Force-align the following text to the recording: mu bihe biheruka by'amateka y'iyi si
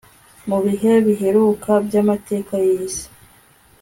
mu 0.49 0.57
bihe 0.65 0.91
biheruka 1.05 1.71
by'amateka 1.85 2.53
y'iyi 2.63 2.89
si 2.95 3.05